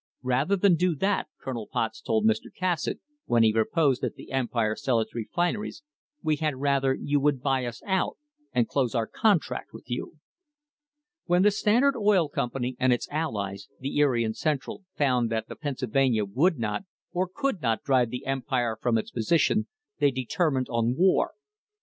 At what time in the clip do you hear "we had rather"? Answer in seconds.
6.23-6.95